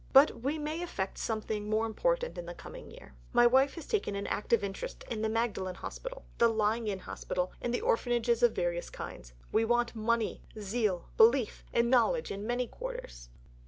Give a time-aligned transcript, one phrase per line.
[0.13, 3.13] But we may effect something more important in the coming year.
[3.33, 7.51] My wife has taken an active interest in the Magdalen Hospital, the Lying in Hospital,
[7.61, 9.33] and the orphanages of various kinds.
[9.51, 13.29] We want money, zeal, belief; and knowledge in many quarters.